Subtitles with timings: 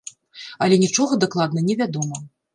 [0.65, 2.17] Але нічога дакладна не вядома.